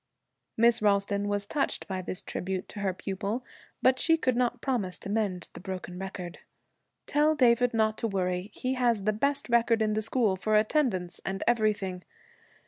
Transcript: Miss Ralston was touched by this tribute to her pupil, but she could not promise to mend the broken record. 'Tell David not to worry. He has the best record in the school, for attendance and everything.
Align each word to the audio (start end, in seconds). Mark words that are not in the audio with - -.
Miss 0.57 0.81
Ralston 0.81 1.27
was 1.27 1.45
touched 1.45 1.87
by 1.87 2.01
this 2.01 2.23
tribute 2.23 2.67
to 2.69 2.79
her 2.79 2.91
pupil, 2.91 3.45
but 3.83 3.99
she 3.99 4.17
could 4.17 4.35
not 4.35 4.59
promise 4.59 4.97
to 4.97 5.09
mend 5.11 5.49
the 5.53 5.59
broken 5.59 5.99
record. 5.99 6.39
'Tell 7.05 7.35
David 7.35 7.71
not 7.71 7.99
to 7.99 8.07
worry. 8.07 8.49
He 8.55 8.73
has 8.73 9.03
the 9.03 9.13
best 9.13 9.47
record 9.47 9.79
in 9.79 9.93
the 9.93 10.01
school, 10.01 10.35
for 10.35 10.55
attendance 10.55 11.21
and 11.23 11.43
everything. 11.45 12.03